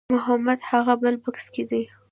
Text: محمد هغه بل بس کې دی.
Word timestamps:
محمد 0.13 0.59
هغه 0.69 0.93
بل 1.01 1.15
بس 1.23 1.45
کې 1.53 1.63
دی. 1.69 1.83